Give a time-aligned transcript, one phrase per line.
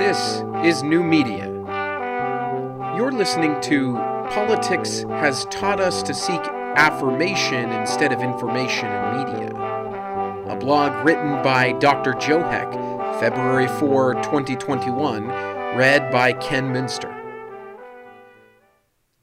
[0.00, 1.44] This is New Media.
[2.96, 3.96] You're listening to
[4.30, 9.50] Politics Has Taught Us to Seek Affirmation Instead of Information in Media,
[10.48, 12.14] a blog written by Dr.
[12.14, 12.72] Joe Heck,
[13.20, 15.26] February 4, 2021,
[15.76, 17.14] read by Ken Minster.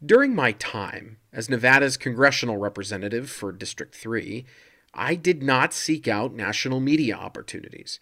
[0.06, 4.46] During my time as Nevada's congressional representative for District 3,
[4.94, 8.00] I did not seek out national media opportunities.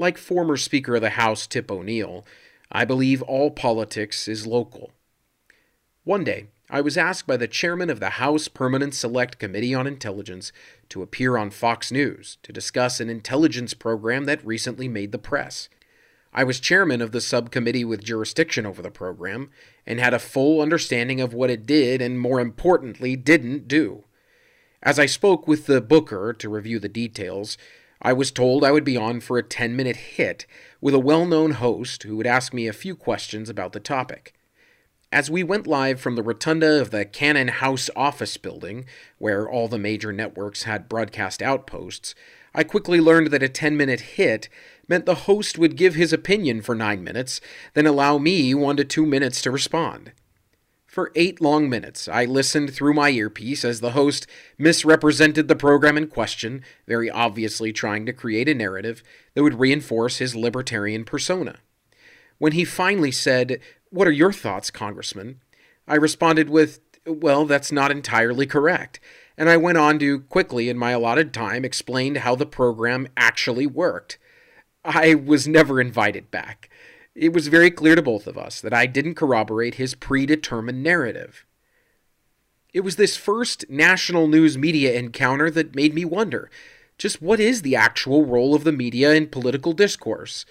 [0.00, 2.24] Like former Speaker of the House Tip O'Neill,
[2.72, 4.92] I believe all politics is local.
[6.04, 9.86] One day, I was asked by the chairman of the House Permanent Select Committee on
[9.86, 10.52] Intelligence
[10.88, 15.68] to appear on Fox News to discuss an intelligence program that recently made the press.
[16.32, 19.50] I was chairman of the subcommittee with jurisdiction over the program
[19.84, 24.04] and had a full understanding of what it did and, more importantly, didn't do.
[24.82, 27.58] As I spoke with the booker to review the details,
[28.02, 30.46] I was told I would be on for a 10 minute hit
[30.80, 34.32] with a well known host who would ask me a few questions about the topic.
[35.12, 38.86] As we went live from the rotunda of the Cannon House office building,
[39.18, 42.14] where all the major networks had broadcast outposts,
[42.54, 44.48] I quickly learned that a 10 minute hit
[44.88, 47.40] meant the host would give his opinion for 9 minutes,
[47.74, 50.12] then allow me 1 to 2 minutes to respond.
[50.90, 54.26] For eight long minutes, I listened through my earpiece as the host
[54.58, 60.18] misrepresented the program in question, very obviously trying to create a narrative that would reinforce
[60.18, 61.60] his libertarian persona.
[62.38, 65.40] When he finally said, What are your thoughts, Congressman?
[65.86, 68.98] I responded with, Well, that's not entirely correct.
[69.38, 73.68] And I went on to quickly, in my allotted time, explain how the program actually
[73.68, 74.18] worked.
[74.84, 76.68] I was never invited back.
[77.14, 81.44] It was very clear to both of us that I didn't corroborate his predetermined narrative.
[82.72, 86.50] It was this first national news media encounter that made me wonder
[86.98, 90.44] just what is the actual role of the media in political discourse?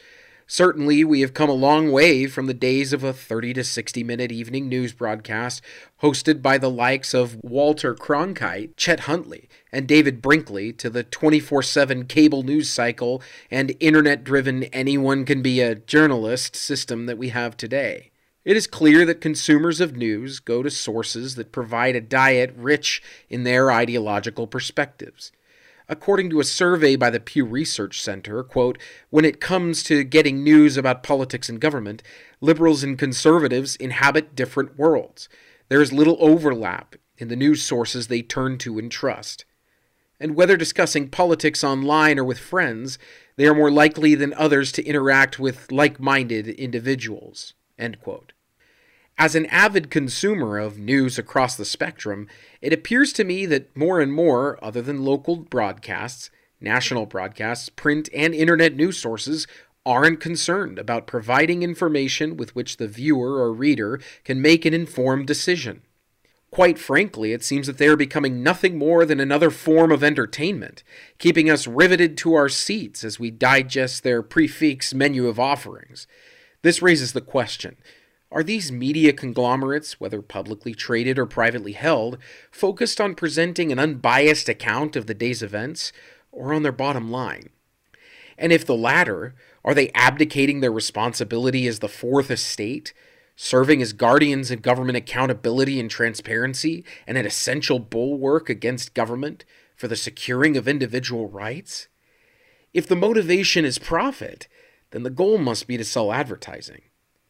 [0.52, 4.04] Certainly, we have come a long way from the days of a 30 to 60
[4.04, 5.62] minute evening news broadcast
[6.02, 11.62] hosted by the likes of Walter Cronkite, Chet Huntley, and David Brinkley to the 24
[11.62, 13.22] 7 cable news cycle
[13.52, 18.10] and internet driven anyone can be a journalist system that we have today.
[18.44, 23.04] It is clear that consumers of news go to sources that provide a diet rich
[23.30, 25.32] in their ideological perspectives.
[25.92, 28.78] According to a survey by the Pew Research Center, quote,
[29.10, 32.04] when it comes to getting news about politics and government,
[32.42, 35.28] liberals and conservatives inhabit different worlds.
[35.68, 39.46] There is little overlap in the news sources they turn to and trust.
[40.20, 43.00] And whether discussing politics online or with friends,
[43.36, 47.56] they are more likely than others to interact with like minded individuals.
[47.80, 48.34] End quote.
[49.20, 52.30] As an avid consumer of news across the spectrum,
[52.62, 56.32] it appears to me that more and more, other than local broadcasts,
[56.62, 59.46] national broadcasts, print, and internet news sources
[59.86, 65.28] aren't concerned about providing information with which the viewer or reader can make an informed
[65.28, 65.82] decision.
[66.50, 70.82] Quite frankly, it seems that they are becoming nothing more than another form of entertainment,
[71.18, 76.08] keeping us riveted to our seats as we digest their prix fixe menu of offerings.
[76.62, 77.76] This raises the question
[78.32, 82.18] are these media conglomerates, whether publicly traded or privately held,
[82.52, 85.92] focused on presenting an unbiased account of the day's events,
[86.32, 87.50] or on their bottom line?
[88.38, 89.36] And if the latter,
[89.66, 92.94] are they abdicating their responsibility as the fourth estate,
[93.36, 99.44] serving as guardians of government accountability and transparency, and an essential bulwark against government
[99.76, 101.88] for the securing of individual rights?
[102.74, 104.48] If the motivation is profit,
[104.92, 106.84] then the goal must be to sell advertising.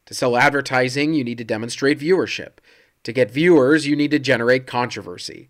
[0.09, 2.53] To sell advertising, you need to demonstrate viewership.
[3.03, 5.49] To get viewers, you need to generate controversy.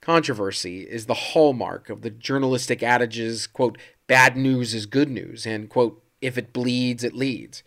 [0.00, 5.68] Controversy is the hallmark of the journalistic adages, quote, bad news is good news, and,
[5.68, 7.62] quote, if it bleeds, it leads.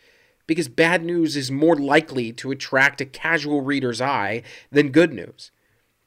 [0.48, 4.42] Because bad news is more likely to attract a casual reader's eye
[4.72, 5.52] than good news.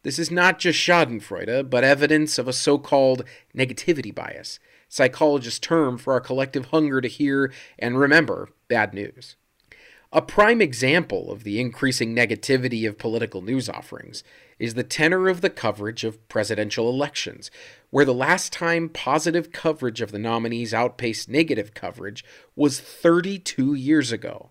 [0.03, 3.25] This is not just Schadenfreude, but evidence of a so called
[3.57, 9.37] negativity bias, psychologist's term for our collective hunger to hear and remember bad news.
[10.13, 14.23] A prime example of the increasing negativity of political news offerings
[14.59, 17.51] is the tenor of the coverage of presidential elections,
[17.91, 22.25] where the last time positive coverage of the nominees outpaced negative coverage
[22.55, 24.51] was 32 years ago.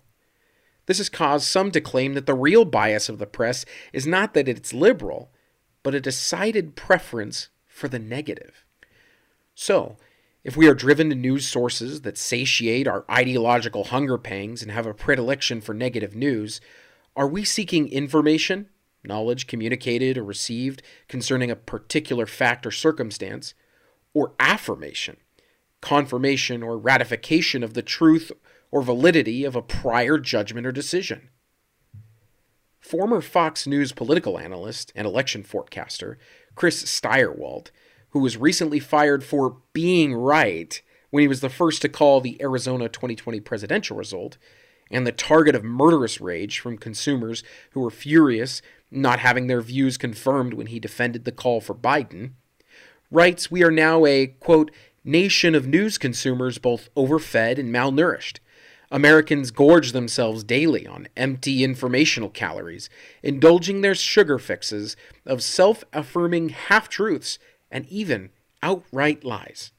[0.84, 4.34] This has caused some to claim that the real bias of the press is not
[4.34, 5.32] that it's liberal,
[5.82, 8.64] but a decided preference for the negative.
[9.54, 9.96] So,
[10.46, 14.86] if we are driven to news sources that satiate our ideological hunger pangs and have
[14.86, 16.60] a predilection for negative news,
[17.16, 18.68] are we seeking information,
[19.02, 23.54] knowledge communicated or received concerning a particular fact or circumstance,
[24.14, 25.16] or affirmation,
[25.80, 28.30] confirmation or ratification of the truth
[28.70, 31.28] or validity of a prior judgment or decision.
[32.78, 36.20] Former Fox News political analyst and election forecaster
[36.54, 37.70] Chris Stirewalt,
[38.10, 40.80] who was recently fired for being right
[41.10, 44.38] when he was the first to call the Arizona 2020 presidential result,
[44.90, 49.96] and the target of murderous rage from consumers who were furious not having their views
[49.96, 52.32] confirmed when he defended the call for Biden,
[53.10, 54.70] writes we are now a, quote,
[55.04, 58.38] nation of news consumers both overfed and malnourished.
[58.90, 62.88] Americans gorge themselves daily on empty informational calories,
[63.22, 67.38] indulging their sugar fixes of self affirming half truths
[67.70, 68.30] and even
[68.62, 69.72] outright lies.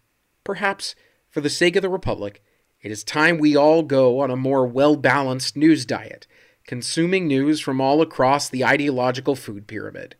[0.43, 0.95] Perhaps,
[1.29, 2.41] for the sake of the Republic,
[2.81, 6.27] it is time we all go on a more well balanced news diet,
[6.65, 10.15] consuming news from all across the ideological food pyramid.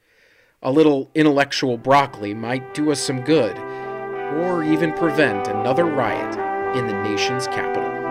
[0.61, 6.35] A little intellectual broccoli might do us some good, or even prevent another riot
[6.75, 8.06] in the nation's capital.